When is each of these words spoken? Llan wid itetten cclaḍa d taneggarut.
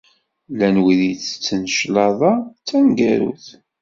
Llan 0.51 0.77
wid 0.83 1.01
itetten 1.11 1.61
cclaḍa 1.75 2.33
d 2.41 2.61
taneggarut. 2.67 3.45